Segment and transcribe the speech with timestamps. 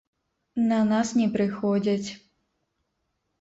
[0.71, 2.09] На нас не прыходзяць.